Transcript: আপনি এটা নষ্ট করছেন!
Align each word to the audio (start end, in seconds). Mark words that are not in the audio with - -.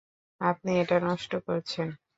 আপনি 0.41 0.71
এটা 0.81 0.97
নষ্ট 1.07 1.31
করছেন! 1.47 1.87